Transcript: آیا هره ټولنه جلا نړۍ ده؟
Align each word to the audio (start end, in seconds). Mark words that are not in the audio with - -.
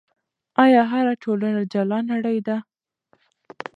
آیا 0.63 0.81
هره 0.91 1.13
ټولنه 1.23 1.61
جلا 1.73 1.99
نړۍ 2.11 2.37
ده؟ 2.47 2.57